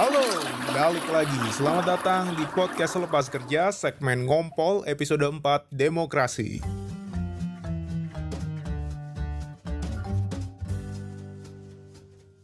Halo, 0.00 0.24
balik 0.72 1.04
lagi. 1.12 1.40
Selamat 1.52 1.84
datang 1.84 2.32
di 2.32 2.48
podcast 2.56 2.96
Lepas 2.96 3.28
Kerja 3.28 3.68
segmen 3.68 4.24
Ngompol 4.24 4.80
episode 4.88 5.20
4 5.20 5.68
Demokrasi. 5.68 6.64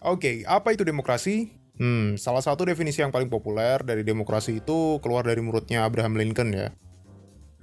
Oke, 0.04 0.45
apa 0.45 0.77
itu 0.77 0.84
demokrasi? 0.84 1.56
Hmm, 1.80 2.20
salah 2.20 2.45
satu 2.45 2.68
definisi 2.68 3.00
yang 3.00 3.08
paling 3.08 3.32
populer 3.32 3.80
dari 3.80 4.04
demokrasi 4.04 4.60
itu 4.60 5.00
keluar 5.00 5.24
dari 5.24 5.41
mulutnya 5.41 5.88
Abraham 5.88 6.20
Lincoln 6.20 6.52
ya. 6.52 6.77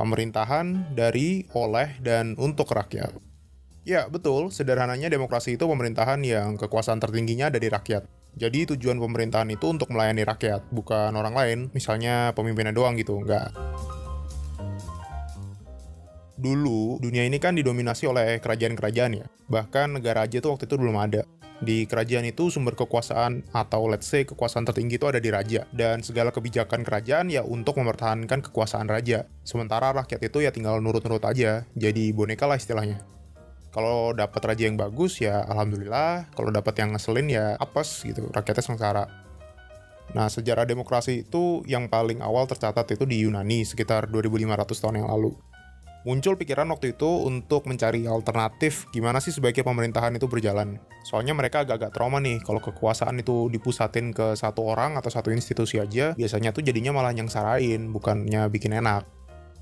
Pemerintahan 0.02 0.98
dari, 0.98 1.46
oleh, 1.54 2.02
dan 2.02 2.34
untuk 2.42 2.74
rakyat. 2.74 3.14
Ya, 3.86 4.10
betul. 4.10 4.50
Sederhananya 4.50 5.14
demokrasi 5.14 5.54
itu 5.54 5.70
pemerintahan 5.70 6.18
yang 6.26 6.58
kekuasaan 6.58 6.98
tertingginya 6.98 7.54
ada 7.54 7.62
di 7.62 7.70
rakyat. 7.70 8.23
Jadi 8.34 8.66
tujuan 8.74 8.98
pemerintahan 8.98 9.46
itu 9.54 9.70
untuk 9.70 9.94
melayani 9.94 10.26
rakyat, 10.26 10.66
bukan 10.74 11.14
orang 11.14 11.34
lain, 11.38 11.60
misalnya 11.70 12.34
pemimpinnya 12.34 12.74
doang 12.74 12.98
gitu, 12.98 13.22
enggak. 13.22 13.54
Dulu, 16.34 16.98
dunia 16.98 17.30
ini 17.30 17.38
kan 17.38 17.54
didominasi 17.54 18.10
oleh 18.10 18.42
kerajaan-kerajaan 18.42 19.22
ya. 19.22 19.26
Bahkan 19.48 20.02
negara 20.02 20.26
aja 20.26 20.42
tuh 20.42 20.58
waktu 20.58 20.66
itu 20.66 20.76
belum 20.82 20.98
ada. 20.98 21.24
Di 21.64 21.88
kerajaan 21.88 22.28
itu 22.28 22.52
sumber 22.52 22.76
kekuasaan 22.76 23.48
atau 23.56 23.88
let's 23.88 24.10
say 24.10 24.28
kekuasaan 24.28 24.68
tertinggi 24.68 25.00
itu 25.00 25.08
ada 25.08 25.22
di 25.22 25.32
raja. 25.32 25.64
Dan 25.72 26.04
segala 26.04 26.34
kebijakan 26.34 26.84
kerajaan 26.84 27.32
ya 27.32 27.46
untuk 27.46 27.80
mempertahankan 27.80 28.44
kekuasaan 28.50 28.92
raja. 28.92 29.30
Sementara 29.48 29.96
rakyat 29.96 30.20
itu 30.20 30.44
ya 30.44 30.52
tinggal 30.52 30.82
nurut-nurut 30.84 31.24
aja, 31.24 31.64
jadi 31.78 32.04
boneka 32.12 32.50
lah 32.50 32.60
istilahnya. 32.60 33.00
Kalau 33.74 34.14
dapat 34.14 34.42
raja 34.46 34.70
yang 34.70 34.78
bagus 34.78 35.18
ya 35.18 35.42
alhamdulillah, 35.50 36.30
kalau 36.38 36.54
dapat 36.54 36.78
yang 36.78 36.94
ngeselin 36.94 37.26
ya 37.26 37.58
apes 37.58 38.06
gitu, 38.06 38.30
rakyatnya 38.30 38.62
sengsara. 38.62 39.06
Nah, 40.14 40.30
sejarah 40.30 40.70
demokrasi 40.70 41.26
itu 41.26 41.66
yang 41.66 41.90
paling 41.90 42.22
awal 42.22 42.46
tercatat 42.46 42.86
itu 42.94 43.10
di 43.10 43.26
Yunani 43.26 43.66
sekitar 43.66 44.06
2500 44.14 44.78
tahun 44.78 45.02
yang 45.02 45.10
lalu. 45.10 45.34
Muncul 46.04 46.36
pikiran 46.36 46.68
waktu 46.68 47.00
itu 47.00 47.08
untuk 47.08 47.64
mencari 47.64 48.04
alternatif 48.04 48.92
gimana 48.92 49.24
sih 49.24 49.32
sebaiknya 49.32 49.64
pemerintahan 49.64 50.12
itu 50.20 50.28
berjalan. 50.28 50.76
Soalnya 51.08 51.32
mereka 51.32 51.64
agak-agak 51.64 51.96
trauma 51.96 52.20
nih 52.20 52.44
kalau 52.44 52.60
kekuasaan 52.60 53.24
itu 53.24 53.48
dipusatin 53.48 54.12
ke 54.12 54.36
satu 54.36 54.68
orang 54.68 55.00
atau 55.00 55.08
satu 55.08 55.32
institusi 55.32 55.80
aja, 55.80 56.12
biasanya 56.14 56.52
tuh 56.52 56.62
jadinya 56.62 56.92
malah 56.92 57.16
nyangsarain, 57.16 57.88
bukannya 57.90 58.52
bikin 58.52 58.76
enak. 58.76 59.08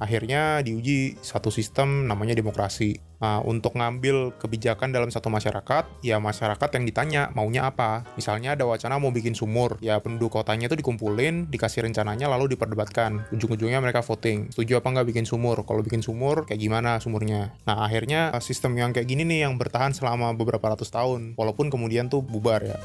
Akhirnya 0.01 0.65
diuji 0.65 1.21
satu 1.21 1.53
sistem 1.53 2.09
namanya 2.09 2.33
demokrasi. 2.33 3.10
Nah, 3.21 3.37
untuk 3.45 3.77
ngambil 3.77 4.33
kebijakan 4.41 4.89
dalam 4.89 5.13
satu 5.13 5.29
masyarakat, 5.29 6.01
ya 6.01 6.17
masyarakat 6.17 6.69
yang 6.73 6.83
ditanya 6.89 7.21
maunya 7.37 7.69
apa. 7.69 8.01
Misalnya 8.17 8.57
ada 8.57 8.65
wacana 8.65 8.97
mau 8.97 9.13
bikin 9.13 9.37
sumur, 9.37 9.77
ya 9.77 10.01
penduduk 10.01 10.41
kotanya 10.41 10.65
itu 10.65 10.73
dikumpulin, 10.73 11.45
dikasih 11.53 11.85
rencananya 11.85 12.25
lalu 12.25 12.57
diperdebatkan. 12.57 13.29
Ujung-ujungnya 13.29 13.77
mereka 13.77 14.01
voting, 14.01 14.49
setuju 14.49 14.81
apa 14.81 14.89
nggak 14.89 15.07
bikin 15.13 15.25
sumur? 15.29 15.61
Kalau 15.61 15.85
bikin 15.85 16.01
sumur, 16.01 16.49
kayak 16.49 16.57
gimana 16.57 16.97
sumurnya? 16.97 17.53
Nah, 17.69 17.85
akhirnya 17.85 18.33
sistem 18.41 18.73
yang 18.73 18.89
kayak 18.89 19.05
gini 19.05 19.21
nih 19.21 19.45
yang 19.45 19.61
bertahan 19.61 19.93
selama 19.93 20.33
beberapa 20.33 20.73
ratus 20.73 20.89
tahun, 20.89 21.37
walaupun 21.37 21.69
kemudian 21.69 22.09
tuh 22.09 22.25
bubar 22.25 22.65
ya. 22.65 22.81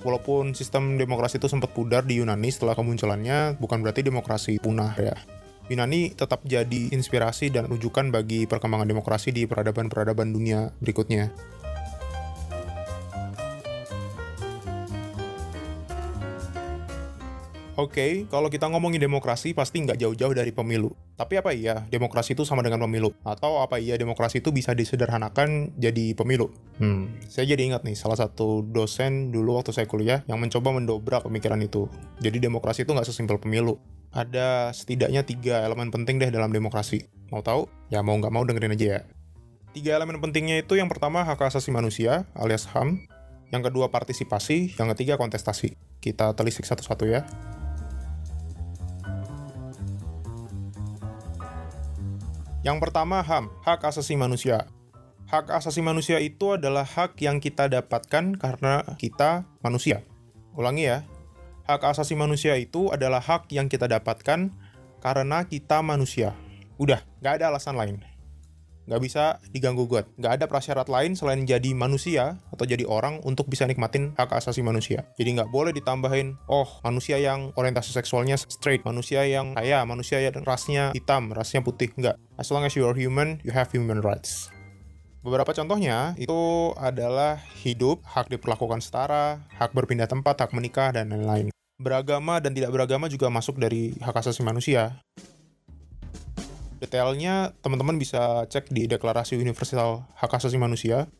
Walaupun 0.00 0.56
sistem 0.56 0.96
demokrasi 0.96 1.36
itu 1.36 1.48
sempat 1.48 1.76
pudar 1.76 2.04
di 2.04 2.20
Yunani 2.20 2.48
setelah 2.48 2.72
kemunculannya, 2.72 3.60
bukan 3.60 3.84
berarti 3.84 4.00
demokrasi 4.00 4.56
punah 4.60 4.96
ya. 4.96 5.16
Yunani 5.70 6.10
tetap 6.18 6.42
jadi 6.42 6.90
inspirasi 6.90 7.54
dan 7.54 7.70
rujukan 7.70 8.10
bagi 8.10 8.42
perkembangan 8.50 8.90
demokrasi 8.90 9.30
di 9.30 9.46
peradaban-peradaban 9.46 10.34
dunia 10.34 10.74
berikutnya. 10.82 11.30
Oke, 17.78 17.96
okay, 17.96 18.12
kalau 18.28 18.52
kita 18.52 18.68
ngomongin 18.68 19.00
demokrasi 19.00 19.56
pasti 19.56 19.80
nggak 19.80 19.96
jauh-jauh 20.04 20.34
dari 20.36 20.52
pemilu. 20.52 20.92
Tapi 21.16 21.40
apa 21.40 21.54
iya 21.56 21.86
demokrasi 21.88 22.36
itu 22.36 22.44
sama 22.44 22.60
dengan 22.60 22.84
pemilu? 22.84 23.14
Atau 23.24 23.62
apa 23.62 23.80
iya 23.80 23.96
demokrasi 23.96 24.44
itu 24.44 24.52
bisa 24.52 24.76
disederhanakan 24.76 25.72
jadi 25.80 26.12
pemilu? 26.12 26.52
Hmm, 26.76 27.08
saya 27.30 27.48
jadi 27.48 27.72
ingat 27.72 27.86
nih 27.86 27.96
salah 27.96 28.20
satu 28.20 28.60
dosen 28.66 29.32
dulu 29.32 29.56
waktu 29.56 29.72
saya 29.72 29.88
kuliah 29.88 30.20
yang 30.28 30.42
mencoba 30.42 30.76
mendobrak 30.76 31.24
pemikiran 31.24 31.62
itu. 31.62 31.88
Jadi 32.20 32.42
demokrasi 32.42 32.84
itu 32.84 32.92
nggak 32.92 33.08
sesimpel 33.08 33.40
pemilu. 33.40 33.80
Ada 34.10 34.74
setidaknya 34.74 35.22
tiga 35.22 35.62
elemen 35.62 35.94
penting 35.94 36.18
deh 36.18 36.34
dalam 36.34 36.50
demokrasi. 36.50 37.06
Mau 37.30 37.46
tahu? 37.46 37.70
Ya 37.94 38.02
mau 38.02 38.18
nggak 38.18 38.34
mau 38.34 38.42
dengerin 38.42 38.74
aja 38.74 38.86
ya. 38.98 39.00
Tiga 39.70 39.94
elemen 39.94 40.18
pentingnya 40.18 40.58
itu 40.58 40.74
yang 40.74 40.90
pertama 40.90 41.22
hak 41.22 41.38
asasi 41.46 41.70
manusia 41.70 42.26
alias 42.34 42.66
HAM, 42.66 43.06
yang 43.54 43.62
kedua 43.62 43.86
partisipasi, 43.86 44.74
yang 44.74 44.90
ketiga 44.94 45.14
kontestasi. 45.14 45.78
Kita 46.02 46.34
telisik 46.34 46.66
satu-satu 46.66 47.06
ya. 47.06 47.22
Yang 52.66 52.78
pertama 52.82 53.22
HAM, 53.22 53.46
hak 53.62 53.86
asasi 53.86 54.18
manusia. 54.18 54.66
Hak 55.30 55.54
asasi 55.54 55.86
manusia 55.86 56.18
itu 56.18 56.58
adalah 56.58 56.82
hak 56.82 57.14
yang 57.22 57.38
kita 57.38 57.70
dapatkan 57.70 58.34
karena 58.34 58.82
kita 58.98 59.46
manusia. 59.62 60.02
Ulangi 60.58 60.90
ya, 60.90 61.06
hak 61.70 61.94
asasi 61.94 62.18
manusia 62.18 62.58
itu 62.58 62.90
adalah 62.90 63.22
hak 63.22 63.46
yang 63.54 63.70
kita 63.70 63.86
dapatkan 63.86 64.50
karena 64.98 65.38
kita 65.46 65.78
manusia. 65.80 66.34
Udah, 66.80 67.04
nggak 67.22 67.38
ada 67.38 67.44
alasan 67.54 67.78
lain 67.78 68.02
nggak 68.90 69.02
bisa 69.06 69.38
diganggu 69.54 69.86
gugat. 69.86 70.10
Nggak 70.18 70.32
ada 70.34 70.44
prasyarat 70.50 70.90
lain 70.90 71.14
selain 71.14 71.46
jadi 71.46 71.70
manusia 71.78 72.42
atau 72.50 72.66
jadi 72.66 72.82
orang 72.90 73.22
untuk 73.22 73.46
bisa 73.46 73.62
nikmatin 73.62 74.18
hak 74.18 74.34
asasi 74.34 74.66
manusia. 74.66 75.06
Jadi 75.14 75.38
nggak 75.38 75.46
boleh 75.54 75.70
ditambahin, 75.70 76.34
oh 76.50 76.66
manusia 76.82 77.22
yang 77.22 77.54
orientasi 77.54 77.94
seksualnya 77.94 78.34
straight, 78.34 78.82
manusia 78.82 79.22
yang 79.30 79.54
kaya, 79.54 79.86
manusia 79.86 80.18
yang 80.18 80.42
rasnya 80.42 80.90
hitam, 80.90 81.30
rasnya 81.30 81.62
putih. 81.62 81.94
Nggak. 81.94 82.18
As 82.34 82.50
long 82.50 82.66
as 82.66 82.74
you 82.74 82.82
are 82.82 82.98
human, 82.98 83.38
you 83.46 83.54
have 83.54 83.70
human 83.70 84.02
rights. 84.02 84.50
Beberapa 85.22 85.54
contohnya 85.54 86.18
itu 86.18 86.72
adalah 86.74 87.38
hidup, 87.62 88.02
hak 88.02 88.32
diperlakukan 88.32 88.82
setara, 88.82 89.44
hak 89.60 89.70
berpindah 89.70 90.10
tempat, 90.10 90.34
hak 90.34 90.50
menikah, 90.56 90.90
dan 90.90 91.12
lain-lain. 91.12 91.52
Beragama 91.80 92.44
dan 92.44 92.52
tidak 92.52 92.76
beragama 92.76 93.08
juga 93.08 93.32
masuk 93.32 93.56
dari 93.56 93.96
hak 93.96 94.20
asasi 94.20 94.44
manusia. 94.44 95.00
Detailnya 96.80 97.52
teman-teman 97.60 98.00
bisa 98.00 98.48
cek 98.48 98.72
di 98.72 98.88
Deklarasi 98.88 99.36
Universal 99.36 100.08
Hak 100.16 100.32
Asasi 100.32 100.56
Manusia. 100.56 101.12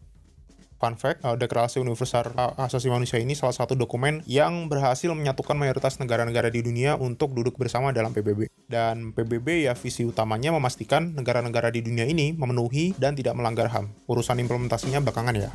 Fun 0.80 0.96
fact, 0.96 1.20
uh, 1.20 1.36
Deklarasi 1.36 1.84
Universal 1.84 2.32
Hak 2.32 2.56
Asasi 2.56 2.88
Manusia 2.88 3.20
ini 3.20 3.36
salah 3.36 3.52
satu 3.52 3.76
dokumen 3.76 4.24
yang 4.24 4.72
berhasil 4.72 5.12
menyatukan 5.12 5.52
mayoritas 5.52 6.00
negara-negara 6.00 6.48
di 6.48 6.64
dunia 6.64 6.96
untuk 6.96 7.36
duduk 7.36 7.60
bersama 7.60 7.92
dalam 7.92 8.16
PBB. 8.16 8.48
Dan 8.64 9.12
PBB 9.12 9.68
ya 9.68 9.76
visi 9.76 10.08
utamanya 10.08 10.48
memastikan 10.56 11.12
negara-negara 11.12 11.68
di 11.68 11.84
dunia 11.84 12.08
ini 12.08 12.32
memenuhi 12.32 12.96
dan 12.96 13.12
tidak 13.12 13.36
melanggar 13.36 13.68
HAM. 13.68 13.92
Urusan 14.08 14.40
implementasinya 14.40 15.04
belakangan 15.04 15.36
ya. 15.36 15.52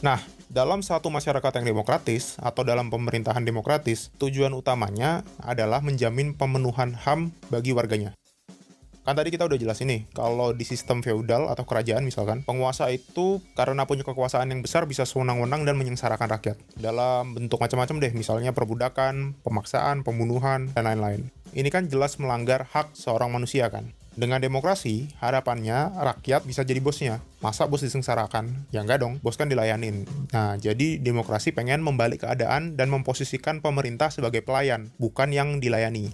Nah, 0.00 0.37
dalam 0.58 0.82
satu 0.82 1.06
masyarakat 1.06 1.62
yang 1.62 1.70
demokratis 1.70 2.34
atau 2.42 2.66
dalam 2.66 2.90
pemerintahan 2.90 3.46
demokratis, 3.46 4.10
tujuan 4.18 4.50
utamanya 4.58 5.22
adalah 5.38 5.78
menjamin 5.78 6.34
pemenuhan 6.34 6.98
HAM 6.98 7.30
bagi 7.46 7.70
warganya. 7.70 8.10
Kan 9.06 9.14
tadi 9.14 9.30
kita 9.30 9.46
udah 9.46 9.54
jelas 9.54 9.78
ini, 9.86 10.10
kalau 10.10 10.50
di 10.50 10.66
sistem 10.66 10.98
feudal 10.98 11.46
atau 11.46 11.62
kerajaan 11.62 12.02
misalkan, 12.02 12.42
penguasa 12.42 12.90
itu 12.90 13.38
karena 13.54 13.86
punya 13.86 14.02
kekuasaan 14.02 14.50
yang 14.50 14.58
besar 14.58 14.82
bisa 14.90 15.06
sewenang-wenang 15.06 15.62
dan 15.62 15.78
menyengsarakan 15.78 16.26
rakyat. 16.26 16.58
Dalam 16.74 17.38
bentuk 17.38 17.62
macam-macam 17.62 18.02
deh, 18.02 18.12
misalnya 18.18 18.50
perbudakan, 18.50 19.38
pemaksaan, 19.46 20.02
pembunuhan, 20.02 20.74
dan 20.74 20.90
lain-lain. 20.90 21.30
Ini 21.54 21.70
kan 21.70 21.86
jelas 21.86 22.18
melanggar 22.18 22.66
hak 22.66 22.98
seorang 22.98 23.30
manusia 23.30 23.70
kan. 23.70 23.94
Dengan 24.18 24.42
demokrasi, 24.42 25.14
harapannya 25.22 25.94
rakyat 25.94 26.42
bisa 26.42 26.66
jadi 26.66 26.82
bosnya. 26.82 27.22
Masa 27.38 27.70
bos 27.70 27.86
disengsarakan? 27.86 28.66
Ya 28.74 28.82
enggak 28.82 28.98
dong, 28.98 29.22
bos 29.22 29.38
kan 29.38 29.46
dilayanin. 29.46 30.10
Nah, 30.34 30.58
jadi 30.58 30.98
demokrasi 30.98 31.54
pengen 31.54 31.86
membalik 31.86 32.26
keadaan 32.26 32.74
dan 32.74 32.90
memposisikan 32.90 33.62
pemerintah 33.62 34.10
sebagai 34.10 34.42
pelayan, 34.42 34.90
bukan 34.98 35.30
yang 35.30 35.62
dilayani. 35.62 36.10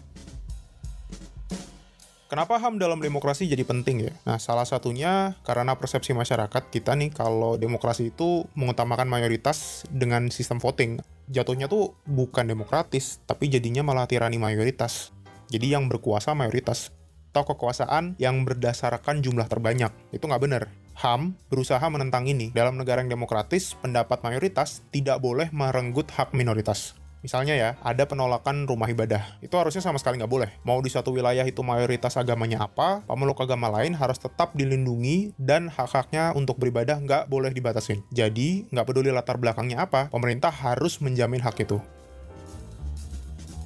Kenapa 2.29 2.61
HAM 2.61 2.77
dalam 2.77 3.01
demokrasi 3.01 3.49
jadi 3.49 3.65
penting 3.65 3.97
ya? 4.05 4.13
Nah, 4.29 4.37
salah 4.37 4.69
satunya 4.69 5.41
karena 5.41 5.73
persepsi 5.73 6.13
masyarakat 6.13 6.69
kita 6.69 6.93
nih 7.01 7.09
kalau 7.09 7.57
demokrasi 7.57 8.13
itu 8.13 8.45
mengutamakan 8.53 9.09
mayoritas 9.09 9.89
dengan 9.89 10.29
sistem 10.29 10.61
voting. 10.61 11.01
Jatuhnya 11.33 11.73
tuh 11.73 11.97
bukan 12.05 12.45
demokratis, 12.45 13.25
tapi 13.25 13.49
jadinya 13.49 13.81
malah 13.81 14.05
tirani 14.05 14.37
mayoritas. 14.37 15.09
Jadi 15.49 15.73
yang 15.73 15.89
berkuasa 15.89 16.37
mayoritas 16.37 16.93
atau 17.35 17.43
kekuasaan 17.51 18.15
yang 18.23 18.47
berdasarkan 18.47 19.19
jumlah 19.19 19.51
terbanyak. 19.51 19.91
Itu 20.15 20.31
nggak 20.31 20.43
benar. 20.47 20.71
HAM 20.95 21.35
berusaha 21.51 21.83
menentang 21.91 22.31
ini. 22.31 22.55
Dalam 22.55 22.79
negara 22.79 23.03
yang 23.03 23.11
demokratis, 23.11 23.75
pendapat 23.75 24.23
mayoritas 24.23 24.87
tidak 24.95 25.19
boleh 25.19 25.51
merenggut 25.51 26.07
hak 26.15 26.31
minoritas. 26.31 26.95
Misalnya 27.27 27.57
ya, 27.57 27.71
ada 27.81 28.05
penolakan 28.07 28.69
rumah 28.69 28.87
ibadah. 28.87 29.41
Itu 29.41 29.57
harusnya 29.59 29.81
sama 29.81 29.99
sekali 29.99 30.21
nggak 30.21 30.31
boleh. 30.31 30.51
Mau 30.63 30.79
di 30.79 30.93
satu 30.93 31.11
wilayah 31.11 31.43
itu 31.43 31.65
mayoritas 31.65 32.15
agamanya 32.21 32.63
apa, 32.69 33.01
pemeluk 33.09 33.41
agama 33.41 33.73
lain 33.73 33.97
harus 33.97 34.21
tetap 34.21 34.53
dilindungi 34.55 35.33
dan 35.41 35.73
hak-haknya 35.73 36.37
untuk 36.37 36.61
beribadah 36.61 37.01
nggak 37.01 37.27
boleh 37.33 37.51
dibatasin. 37.51 38.05
Jadi, 38.13 38.71
nggak 38.71 38.87
peduli 38.87 39.11
latar 39.11 39.41
belakangnya 39.41 39.89
apa, 39.89 40.13
pemerintah 40.13 40.53
harus 40.53 41.01
menjamin 41.01 41.41
hak 41.41 41.65
itu. 41.65 41.81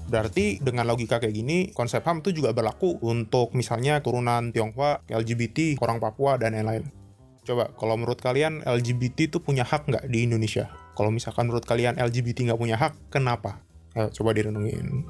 Berarti 0.09 0.57
dengan 0.65 0.89
logika 0.89 1.21
kayak 1.21 1.37
gini, 1.37 1.59
konsep 1.77 2.01
HAM 2.01 2.25
itu 2.25 2.41
juga 2.41 2.57
berlaku 2.57 2.97
untuk 3.05 3.53
misalnya 3.53 4.01
turunan 4.01 4.49
Tionghoa, 4.51 5.05
LGBT, 5.05 5.77
orang 5.85 6.01
Papua, 6.01 6.41
dan 6.41 6.57
lain-lain. 6.57 6.89
Coba, 7.45 7.69
kalau 7.77 7.97
menurut 8.01 8.21
kalian 8.21 8.65
LGBT 8.65 9.29
itu 9.29 9.39
punya 9.41 9.69
hak 9.69 9.89
nggak 9.89 10.05
di 10.09 10.25
Indonesia? 10.25 10.73
Kalau 10.97 11.13
misalkan 11.13 11.49
menurut 11.49 11.69
kalian 11.69 12.01
LGBT 12.01 12.49
nggak 12.49 12.61
punya 12.61 12.77
hak, 12.81 13.13
kenapa? 13.13 13.61
Ayo, 13.97 14.09
coba 14.13 14.33
direnungin. 14.33 15.05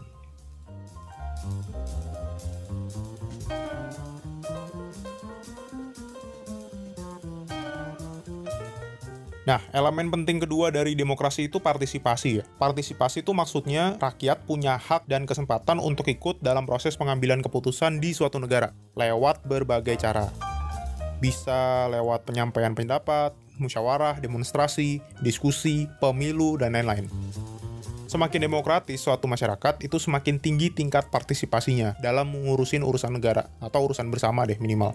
Nah, 9.48 9.64
elemen 9.72 10.12
penting 10.12 10.44
kedua 10.44 10.68
dari 10.68 10.92
demokrasi 10.92 11.48
itu 11.48 11.56
partisipasi 11.56 12.28
ya. 12.36 12.44
Partisipasi 12.60 13.24
itu 13.24 13.32
maksudnya 13.32 13.96
rakyat 13.96 14.44
punya 14.44 14.76
hak 14.76 15.08
dan 15.08 15.24
kesempatan 15.24 15.80
untuk 15.80 16.04
ikut 16.12 16.44
dalam 16.44 16.68
proses 16.68 17.00
pengambilan 17.00 17.40
keputusan 17.40 17.96
di 17.96 18.12
suatu 18.12 18.36
negara 18.36 18.76
lewat 18.92 19.48
berbagai 19.48 20.04
cara. 20.04 20.28
Bisa 21.16 21.88
lewat 21.88 22.28
penyampaian 22.28 22.76
pendapat, 22.76 23.32
musyawarah, 23.56 24.20
demonstrasi, 24.20 25.00
diskusi, 25.24 25.88
pemilu, 25.96 26.60
dan 26.60 26.76
lain-lain. 26.76 27.08
Semakin 28.04 28.52
demokratis 28.52 29.00
suatu 29.00 29.24
masyarakat, 29.32 29.80
itu 29.80 29.96
semakin 29.96 30.36
tinggi 30.36 30.68
tingkat 30.68 31.08
partisipasinya 31.08 31.96
dalam 32.04 32.36
mengurusin 32.36 32.84
urusan 32.84 33.16
negara, 33.16 33.48
atau 33.64 33.84
urusan 33.88 34.12
bersama 34.12 34.44
deh 34.44 34.60
minimal. 34.60 34.92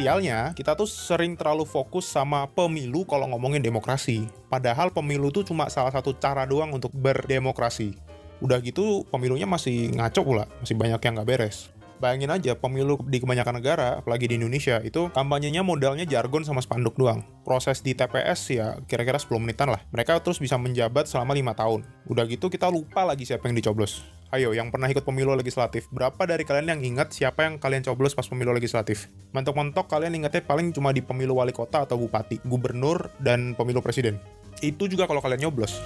Sialnya, 0.00 0.56
kita 0.56 0.72
tuh 0.72 0.88
sering 0.88 1.36
terlalu 1.36 1.68
fokus 1.68 2.08
sama 2.08 2.48
pemilu 2.48 3.04
kalau 3.04 3.28
ngomongin 3.36 3.60
demokrasi. 3.60 4.24
Padahal 4.48 4.88
pemilu 4.88 5.28
tuh 5.28 5.44
cuma 5.44 5.68
salah 5.68 5.92
satu 5.92 6.16
cara 6.16 6.48
doang 6.48 6.72
untuk 6.72 6.88
berdemokrasi. 6.96 8.00
Udah 8.40 8.64
gitu, 8.64 9.04
pemilunya 9.12 9.44
masih 9.44 9.92
ngaco 9.92 10.24
pula, 10.24 10.48
masih 10.64 10.72
banyak 10.72 10.96
yang 11.04 11.20
nggak 11.20 11.28
beres. 11.28 11.68
Bayangin 12.00 12.32
aja, 12.32 12.56
pemilu 12.56 12.96
di 13.12 13.20
kebanyakan 13.20 13.60
negara, 13.60 14.00
apalagi 14.00 14.24
di 14.24 14.40
Indonesia, 14.40 14.80
itu 14.80 15.12
kampanyenya 15.12 15.60
modalnya 15.60 16.08
jargon 16.08 16.48
sama 16.48 16.64
spanduk 16.64 16.96
doang. 16.96 17.20
Proses 17.44 17.84
di 17.84 17.92
TPS 17.92 18.56
ya 18.56 18.80
kira-kira 18.88 19.20
10 19.20 19.36
menitan 19.36 19.68
lah. 19.68 19.84
Mereka 19.92 20.24
terus 20.24 20.40
bisa 20.40 20.56
menjabat 20.56 21.12
selama 21.12 21.36
lima 21.36 21.52
tahun. 21.52 21.84
Udah 22.08 22.24
gitu 22.24 22.48
kita 22.48 22.72
lupa 22.72 23.04
lagi 23.04 23.28
siapa 23.28 23.52
yang 23.52 23.60
dicoblos. 23.60 24.00
Ayo, 24.30 24.54
yang 24.54 24.70
pernah 24.70 24.86
ikut 24.86 25.02
pemilu 25.02 25.34
legislatif, 25.34 25.90
berapa 25.90 26.22
dari 26.22 26.46
kalian 26.46 26.78
yang 26.78 26.94
ingat 26.94 27.10
siapa 27.10 27.50
yang 27.50 27.58
kalian 27.58 27.82
coblos 27.82 28.14
pas 28.14 28.22
pemilu 28.30 28.54
legislatif? 28.54 29.10
Mentok-mentok 29.34 29.90
kalian 29.90 30.22
ingatnya 30.22 30.38
paling 30.46 30.70
cuma 30.70 30.94
di 30.94 31.02
pemilu 31.02 31.42
wali 31.42 31.50
kota 31.50 31.82
atau 31.82 31.98
bupati, 31.98 32.38
gubernur, 32.46 33.10
dan 33.18 33.58
pemilu 33.58 33.82
presiden. 33.82 34.22
Itu 34.62 34.86
juga 34.86 35.10
kalau 35.10 35.18
kalian 35.18 35.50
nyoblos. 35.50 35.82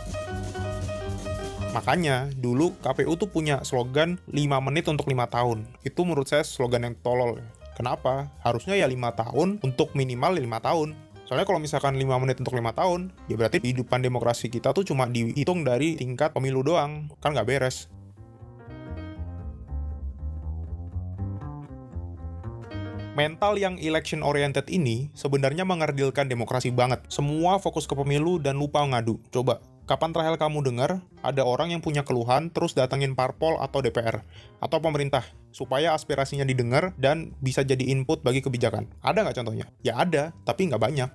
Makanya 1.72 2.28
dulu 2.36 2.76
KPU 2.84 3.16
tuh 3.16 3.32
punya 3.32 3.64
slogan 3.64 4.20
5 4.28 4.36
menit 4.60 4.92
untuk 4.92 5.08
5 5.08 5.24
tahun. 5.24 5.64
Itu 5.80 6.04
menurut 6.04 6.28
saya 6.28 6.44
slogan 6.44 6.84
yang 6.84 7.00
tolol. 7.00 7.40
Kenapa? 7.80 8.28
Harusnya 8.44 8.76
ya 8.76 8.84
5 8.84 8.92
tahun 9.24 9.48
untuk 9.64 9.96
minimal 9.96 10.36
5 10.36 10.68
tahun. 10.68 10.88
Soalnya 11.24 11.48
kalau 11.48 11.64
misalkan 11.64 11.96
5 11.96 12.20
menit 12.20 12.36
untuk 12.44 12.60
5 12.60 12.76
tahun, 12.76 13.08
ya 13.24 13.40
berarti 13.40 13.64
kehidupan 13.64 14.04
demokrasi 14.04 14.52
kita 14.52 14.76
tuh 14.76 14.84
cuma 14.84 15.08
dihitung 15.08 15.64
dari 15.64 15.96
tingkat 15.96 16.36
pemilu 16.36 16.60
doang. 16.60 17.08
Kan 17.24 17.32
nggak 17.32 17.48
beres. 17.48 17.88
Mental 23.14 23.54
yang 23.54 23.78
election 23.78 24.26
oriented 24.26 24.66
ini 24.66 25.06
sebenarnya 25.14 25.62
mengerdilkan 25.62 26.26
demokrasi 26.26 26.74
banget. 26.74 26.98
Semua 27.06 27.62
fokus 27.62 27.86
ke 27.86 27.94
pemilu 27.94 28.42
dan 28.42 28.58
lupa 28.58 28.82
ngadu. 28.82 29.22
Coba, 29.30 29.62
Kapan 29.84 30.16
terakhir 30.16 30.40
kamu 30.40 30.64
dengar 30.64 31.04
ada 31.20 31.44
orang 31.44 31.76
yang 31.76 31.84
punya 31.84 32.00
keluhan 32.08 32.48
terus 32.48 32.72
datengin 32.72 33.12
parpol 33.12 33.60
atau 33.60 33.84
DPR 33.84 34.24
atau 34.56 34.80
pemerintah 34.80 35.20
supaya 35.52 35.92
aspirasinya 35.92 36.40
didengar 36.40 36.96
dan 36.96 37.36
bisa 37.44 37.60
jadi 37.60 37.92
input 37.92 38.24
bagi 38.24 38.40
kebijakan? 38.40 38.88
Ada 39.04 39.20
nggak 39.20 39.36
contohnya? 39.44 39.68
Ya 39.84 40.00
ada, 40.00 40.32
tapi 40.48 40.72
nggak 40.72 40.80
banyak. 40.80 41.10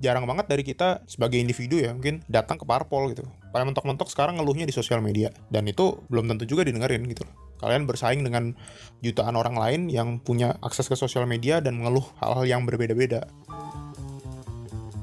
Jarang 0.00 0.24
banget 0.24 0.48
dari 0.48 0.64
kita 0.64 1.04
sebagai 1.04 1.36
individu 1.36 1.76
ya 1.76 1.92
mungkin 1.92 2.24
datang 2.24 2.56
ke 2.56 2.64
parpol 2.64 3.12
gitu. 3.12 3.28
Paling 3.52 3.76
mentok-mentok 3.76 4.08
sekarang 4.08 4.40
ngeluhnya 4.40 4.64
di 4.64 4.72
sosial 4.72 5.04
media 5.04 5.28
dan 5.52 5.68
itu 5.68 6.00
belum 6.08 6.24
tentu 6.24 6.48
juga 6.48 6.64
didengerin 6.64 7.04
gitu. 7.04 7.28
Kalian 7.62 7.86
bersaing 7.86 8.22
dengan 8.26 8.56
jutaan 9.04 9.38
orang 9.38 9.56
lain 9.58 9.80
yang 9.92 10.18
punya 10.22 10.56
akses 10.64 10.90
ke 10.90 10.96
sosial 10.98 11.28
media 11.28 11.60
dan 11.60 11.78
mengeluh 11.78 12.04
hal-hal 12.22 12.44
yang 12.44 12.62
berbeda-beda. 12.64 13.28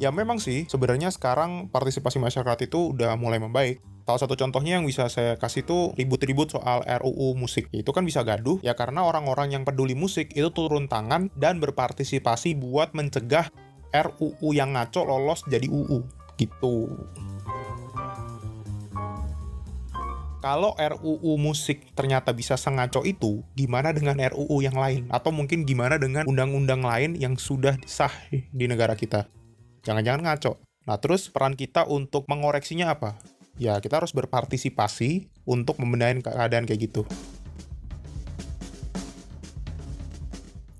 Ya 0.01 0.09
memang 0.09 0.41
sih, 0.41 0.65
sebenarnya 0.65 1.13
sekarang 1.13 1.69
partisipasi 1.69 2.17
masyarakat 2.17 2.65
itu 2.65 2.89
udah 2.89 3.13
mulai 3.21 3.37
membaik. 3.37 3.85
Salah 4.01 4.17
satu 4.25 4.33
contohnya 4.33 4.81
yang 4.81 4.89
bisa 4.89 5.05
saya 5.13 5.37
kasih 5.37 5.61
tuh 5.61 5.93
ribut-ribut 5.93 6.49
soal 6.49 6.81
RUU 6.81 7.37
musik. 7.37 7.69
Itu 7.69 7.93
kan 7.93 8.01
bisa 8.01 8.25
gaduh 8.25 8.57
ya 8.65 8.73
karena 8.73 9.05
orang-orang 9.05 9.53
yang 9.53 9.63
peduli 9.63 9.93
musik 9.93 10.33
itu 10.33 10.49
turun 10.49 10.89
tangan 10.89 11.29
dan 11.37 11.61
berpartisipasi 11.61 12.57
buat 12.57 12.97
mencegah 12.97 13.53
RUU 13.93 14.57
yang 14.57 14.73
ngaco 14.73 15.05
lolos 15.05 15.45
jadi 15.45 15.69
UU. 15.69 16.01
Gitu. 16.33 16.75
Kalau 20.41 20.73
RUU 20.73 21.37
musik 21.37 21.93
ternyata 21.93 22.33
bisa 22.33 22.57
sengaco 22.57 23.05
itu, 23.05 23.45
gimana 23.53 23.93
dengan 23.93 24.17
RUU 24.17 24.65
yang 24.65 24.73
lain? 24.73 25.05
Atau 25.13 25.29
mungkin 25.29 25.69
gimana 25.69 26.01
dengan 26.01 26.25
undang-undang 26.25 26.81
lain 26.81 27.13
yang 27.13 27.37
sudah 27.37 27.77
sah 27.85 28.09
di 28.33 28.65
negara 28.65 28.97
kita? 28.97 29.29
Jangan-jangan 29.85 30.25
ngaco. 30.25 30.57
Nah, 30.89 30.97
terus 30.97 31.29
peran 31.29 31.53
kita 31.53 31.85
untuk 31.85 32.25
mengoreksinya 32.25 32.89
apa? 32.89 33.21
Ya, 33.61 33.77
kita 33.77 34.01
harus 34.01 34.17
berpartisipasi 34.17 35.29
untuk 35.45 35.77
membenahi 35.77 36.25
keadaan 36.25 36.65
kayak 36.65 36.89
gitu. 36.89 37.05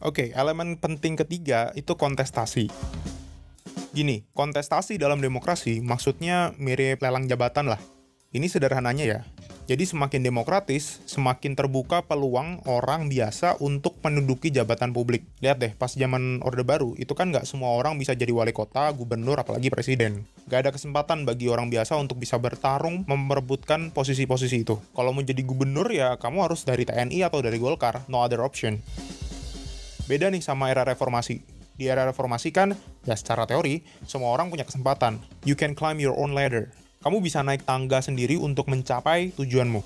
Oke, 0.02 0.34
elemen 0.34 0.74
penting 0.82 1.14
ketiga 1.14 1.70
itu 1.78 1.94
kontestasi. 1.94 2.66
Gini, 3.94 4.26
kontestasi 4.34 4.98
dalam 4.98 5.22
demokrasi 5.22 5.86
maksudnya 5.86 6.58
mirip 6.58 6.98
lelang 7.06 7.30
jabatan 7.30 7.70
lah. 7.70 7.78
Ini 8.32 8.48
sederhananya 8.48 9.04
ya, 9.04 9.20
jadi 9.72 9.88
semakin 9.88 10.20
demokratis, 10.20 11.00
semakin 11.08 11.56
terbuka 11.56 12.04
peluang 12.04 12.60
orang 12.68 13.08
biasa 13.08 13.56
untuk 13.64 13.96
menduduki 14.04 14.52
jabatan 14.52 14.92
publik. 14.92 15.24
Lihat 15.40 15.64
deh, 15.64 15.72
pas 15.72 15.96
zaman 15.96 16.44
Orde 16.44 16.68
Baru, 16.68 16.92
itu 17.00 17.16
kan 17.16 17.32
nggak 17.32 17.48
semua 17.48 17.80
orang 17.80 17.96
bisa 17.96 18.12
jadi 18.12 18.36
wali 18.36 18.52
kota, 18.52 18.92
gubernur, 18.92 19.40
apalagi 19.40 19.72
presiden. 19.72 20.28
Nggak 20.52 20.60
ada 20.60 20.72
kesempatan 20.76 21.24
bagi 21.24 21.48
orang 21.48 21.72
biasa 21.72 21.96
untuk 21.96 22.20
bisa 22.20 22.36
bertarung 22.36 23.08
memperebutkan 23.08 23.96
posisi-posisi 23.96 24.68
itu. 24.68 24.76
Kalau 24.92 25.16
mau 25.16 25.24
jadi 25.24 25.40
gubernur 25.40 25.88
ya 25.88 26.20
kamu 26.20 26.52
harus 26.52 26.68
dari 26.68 26.84
TNI 26.84 27.32
atau 27.32 27.40
dari 27.40 27.56
Golkar, 27.56 28.04
no 28.12 28.20
other 28.20 28.44
option. 28.44 28.76
Beda 30.04 30.28
nih 30.28 30.44
sama 30.44 30.68
era 30.68 30.84
reformasi. 30.84 31.48
Di 31.80 31.88
era 31.88 32.04
reformasi 32.04 32.52
kan, 32.52 32.76
ya 33.08 33.16
secara 33.16 33.48
teori, 33.48 33.88
semua 34.04 34.36
orang 34.36 34.52
punya 34.52 34.68
kesempatan. 34.68 35.24
You 35.48 35.56
can 35.56 35.80
climb 35.80 36.04
your 36.04 36.12
own 36.20 36.36
ladder 36.36 36.76
kamu 37.02 37.18
bisa 37.20 37.42
naik 37.42 37.66
tangga 37.66 37.98
sendiri 37.98 38.38
untuk 38.38 38.70
mencapai 38.70 39.34
tujuanmu. 39.34 39.82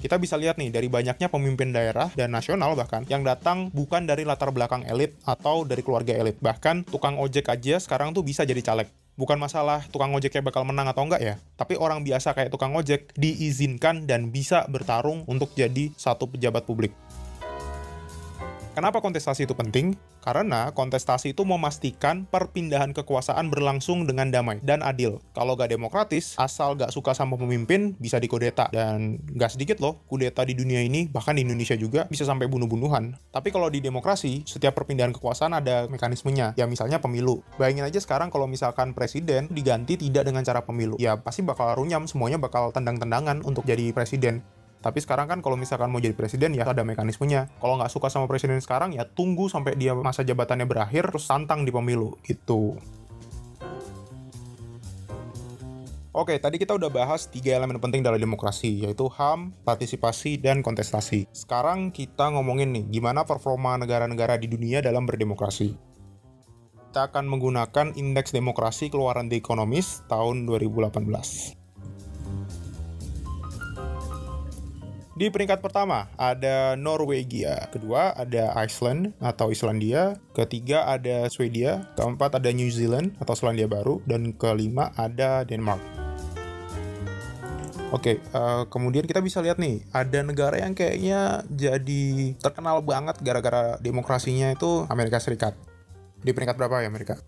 Kita 0.00 0.16
bisa 0.16 0.40
lihat 0.40 0.56
nih 0.56 0.72
dari 0.72 0.88
banyaknya 0.88 1.28
pemimpin 1.28 1.76
daerah 1.76 2.08
dan 2.16 2.32
nasional 2.32 2.72
bahkan 2.72 3.04
yang 3.08 3.20
datang 3.20 3.68
bukan 3.68 4.08
dari 4.08 4.24
latar 4.24 4.48
belakang 4.48 4.84
elit 4.88 5.12
atau 5.28 5.64
dari 5.68 5.84
keluarga 5.84 6.16
elit. 6.16 6.40
Bahkan 6.40 6.88
tukang 6.88 7.20
ojek 7.20 7.52
aja 7.52 7.76
sekarang 7.76 8.16
tuh 8.16 8.24
bisa 8.24 8.48
jadi 8.48 8.64
caleg. 8.64 8.88
Bukan 9.20 9.36
masalah 9.36 9.84
tukang 9.92 10.16
ojeknya 10.16 10.40
bakal 10.40 10.64
menang 10.64 10.88
atau 10.88 11.04
enggak 11.04 11.20
ya, 11.20 11.36
tapi 11.60 11.76
orang 11.76 12.00
biasa 12.00 12.32
kayak 12.32 12.48
tukang 12.48 12.72
ojek 12.72 13.12
diizinkan 13.12 14.08
dan 14.08 14.32
bisa 14.32 14.64
bertarung 14.72 15.28
untuk 15.28 15.52
jadi 15.52 15.92
satu 16.00 16.32
pejabat 16.32 16.64
publik. 16.64 16.96
Kenapa 18.80 19.04
kontestasi 19.04 19.44
itu 19.44 19.52
penting? 19.52 19.92
Karena 20.24 20.72
kontestasi 20.72 21.36
itu 21.36 21.44
memastikan 21.44 22.24
perpindahan 22.24 22.96
kekuasaan 22.96 23.52
berlangsung 23.52 24.08
dengan 24.08 24.32
damai 24.32 24.56
dan 24.64 24.80
adil. 24.80 25.20
Kalau 25.36 25.52
gak 25.52 25.68
demokratis, 25.68 26.32
asal 26.40 26.80
gak 26.80 26.88
suka 26.88 27.12
sama 27.12 27.36
pemimpin, 27.36 27.92
bisa 28.00 28.16
dikodeta. 28.16 28.72
Dan 28.72 29.20
gak 29.36 29.52
sedikit 29.52 29.84
loh, 29.84 30.00
kudeta 30.08 30.48
di 30.48 30.56
dunia 30.56 30.80
ini, 30.80 31.12
bahkan 31.12 31.36
di 31.36 31.44
Indonesia 31.44 31.76
juga, 31.76 32.08
bisa 32.08 32.24
sampai 32.24 32.48
bunuh-bunuhan. 32.48 33.20
Tapi 33.28 33.52
kalau 33.52 33.68
di 33.68 33.84
demokrasi, 33.84 34.48
setiap 34.48 34.72
perpindahan 34.80 35.12
kekuasaan 35.12 35.60
ada 35.60 35.84
mekanismenya. 35.92 36.56
Ya 36.56 36.64
misalnya 36.64 37.04
pemilu. 37.04 37.44
Bayangin 37.60 37.84
aja 37.84 38.00
sekarang 38.00 38.32
kalau 38.32 38.48
misalkan 38.48 38.96
presiden 38.96 39.52
diganti 39.52 40.00
tidak 40.00 40.24
dengan 40.24 40.40
cara 40.40 40.64
pemilu. 40.64 40.96
Ya 40.96 41.20
pasti 41.20 41.44
bakal 41.44 41.76
runyam, 41.76 42.08
semuanya 42.08 42.40
bakal 42.40 42.72
tendang-tendangan 42.72 43.44
untuk 43.44 43.68
jadi 43.68 43.92
presiden. 43.92 44.40
Tapi 44.80 44.98
sekarang 45.04 45.28
kan 45.28 45.38
kalau 45.44 45.60
misalkan 45.60 45.92
mau 45.92 46.00
jadi 46.00 46.16
presiden 46.16 46.56
ya 46.56 46.64
ada 46.64 46.80
mekanismenya. 46.80 47.52
Kalau 47.60 47.76
nggak 47.76 47.92
suka 47.92 48.08
sama 48.08 48.24
presiden 48.24 48.56
sekarang 48.64 48.96
ya 48.96 49.04
tunggu 49.04 49.52
sampai 49.52 49.76
dia 49.76 49.92
masa 49.92 50.24
jabatannya 50.24 50.64
berakhir 50.64 51.12
terus 51.12 51.28
tantang 51.28 51.68
di 51.68 51.72
pemilu 51.72 52.16
gitu. 52.24 52.80
Oke, 56.10 56.42
tadi 56.42 56.58
kita 56.58 56.74
udah 56.74 56.90
bahas 56.90 57.30
tiga 57.30 57.54
elemen 57.54 57.78
penting 57.78 58.02
dalam 58.02 58.18
demokrasi, 58.18 58.82
yaitu 58.82 59.06
HAM, 59.06 59.54
partisipasi, 59.62 60.42
dan 60.42 60.58
kontestasi. 60.58 61.30
Sekarang 61.30 61.94
kita 61.94 62.34
ngomongin 62.34 62.74
nih, 62.74 62.98
gimana 62.98 63.22
performa 63.22 63.78
negara-negara 63.78 64.34
di 64.34 64.50
dunia 64.50 64.82
dalam 64.82 65.06
berdemokrasi. 65.06 65.70
Kita 66.90 67.14
akan 67.14 67.30
menggunakan 67.30 67.94
Indeks 67.94 68.34
Demokrasi 68.34 68.90
keluaran 68.90 69.30
The 69.30 69.38
Economist 69.38 70.02
tahun 70.10 70.50
2018. 70.50 71.59
Di 75.20 75.28
peringkat 75.28 75.60
pertama 75.60 76.08
ada 76.16 76.72
Norwegia, 76.80 77.68
kedua 77.68 78.16
ada 78.16 78.56
Iceland 78.56 79.12
atau 79.20 79.52
Islandia, 79.52 80.16
ketiga 80.32 80.88
ada 80.88 81.28
Swedia, 81.28 81.92
keempat 81.92 82.40
ada 82.40 82.48
New 82.48 82.72
Zealand 82.72 83.12
atau 83.20 83.36
Selandia 83.36 83.68
Baru, 83.68 84.00
dan 84.08 84.32
kelima 84.32 84.96
ada 84.96 85.44
Denmark. 85.44 85.76
Oke, 87.92 88.16
uh, 88.32 88.64
kemudian 88.72 89.04
kita 89.04 89.20
bisa 89.20 89.44
lihat 89.44 89.60
nih, 89.60 89.84
ada 89.92 90.24
negara 90.24 90.56
yang 90.56 90.72
kayaknya 90.72 91.44
jadi 91.52 92.32
terkenal 92.40 92.80
banget 92.80 93.20
gara-gara 93.20 93.76
demokrasinya 93.76 94.56
itu 94.56 94.88
Amerika 94.88 95.20
Serikat. 95.20 95.52
Di 96.24 96.32
peringkat 96.32 96.56
berapa 96.56 96.80
ya 96.80 96.88
Amerika? 96.88 97.20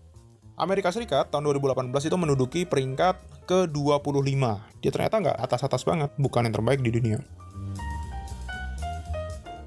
Amerika 0.57 0.89
Serikat 0.89 1.29
tahun 1.29 1.45
2018 1.61 1.93
itu 2.09 2.17
menduduki 2.17 2.65
peringkat 2.65 3.21
ke-25. 3.45 4.41
Dia 4.81 4.89
ternyata 4.89 5.15
nggak 5.29 5.37
atas-atas 5.45 5.85
banget, 5.85 6.09
bukan 6.17 6.49
yang 6.49 6.57
terbaik 6.57 6.81
di 6.81 6.89
dunia. 6.89 7.21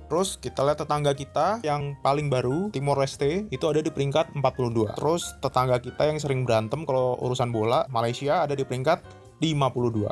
Terus 0.07 0.39
kita 0.39 0.63
lihat 0.63 0.79
tetangga 0.79 1.13
kita 1.19 1.61
yang 1.67 1.99
paling 1.99 2.31
baru, 2.31 2.71
Timor 2.71 3.03
Leste, 3.03 3.51
itu 3.51 3.65
ada 3.67 3.83
di 3.83 3.91
peringkat 3.91 4.39
42. 4.39 4.95
Terus 4.95 5.35
tetangga 5.43 5.83
kita 5.83 6.07
yang 6.07 6.19
sering 6.23 6.47
berantem 6.47 6.87
kalau 6.87 7.19
urusan 7.19 7.51
bola, 7.51 7.83
Malaysia 7.91 8.47
ada 8.47 8.55
di 8.55 8.63
peringkat 8.63 9.03
52. 9.43 10.07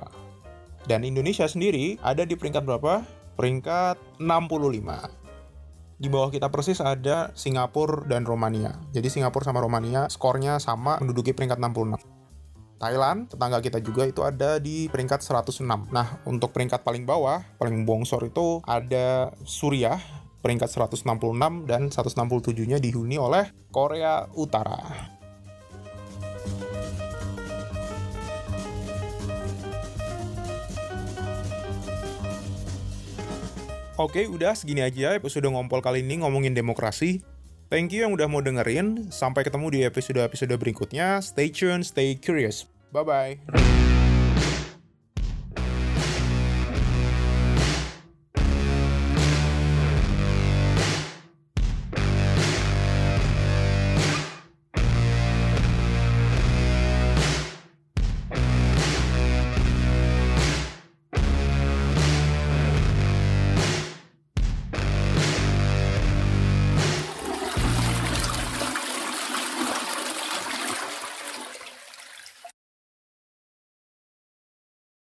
Dan 0.85 1.07
Indonesia 1.07 1.47
sendiri 1.47 1.97
ada 2.03 2.27
di 2.27 2.35
peringkat 2.35 2.67
berapa? 2.67 3.07
Peringkat 3.39 3.97
65. 4.19 5.25
Di 5.95 6.11
bawah 6.11 6.29
kita 6.29 6.51
persis 6.51 6.83
ada 6.83 7.31
Singapura 7.39 8.03
dan 8.11 8.27
Romania. 8.27 8.75
Jadi 8.91 9.09
Singapura 9.09 9.47
sama 9.47 9.63
Romania 9.63 10.11
skornya 10.11 10.59
sama 10.59 10.99
menduduki 10.99 11.31
peringkat 11.31 11.63
66. 11.63 12.14
Thailand, 12.85 13.33
tetangga 13.33 13.65
kita 13.65 13.81
juga 13.81 14.05
itu 14.05 14.21
ada 14.21 14.61
di 14.61 14.93
peringkat 14.93 15.25
106. 15.25 15.65
Nah, 15.89 16.21
untuk 16.29 16.53
peringkat 16.53 16.85
paling 16.85 17.09
bawah, 17.09 17.41
paling 17.57 17.89
bongsor 17.89 18.29
itu 18.29 18.61
ada 18.69 19.33
Suriah, 19.49 19.97
peringkat 20.45 20.69
166 20.69 21.65
dan 21.65 21.89
167-nya 21.89 22.77
dihuni 22.77 23.17
oleh 23.17 23.49
Korea 23.73 24.29
Utara. 24.37 24.85
Oke, 33.97 34.29
udah 34.29 34.53
segini 34.53 34.85
aja 34.85 35.17
episode 35.17 35.49
ngompol 35.49 35.81
kali 35.81 36.05
ini 36.05 36.21
ngomongin 36.21 36.53
demokrasi. 36.53 37.25
Thank 37.73 37.97
you 37.97 38.05
yang 38.05 38.13
udah 38.13 38.29
mau 38.29 38.45
dengerin. 38.45 39.09
Sampai 39.09 39.41
ketemu 39.41 39.73
di 39.73 39.81
episode-episode 39.89 40.53
berikutnya. 40.61 41.25
Stay 41.25 41.49
tuned, 41.49 41.89
stay 41.89 42.13
curious. 42.21 42.74
Bye 42.95 43.03
bye. 43.03 43.84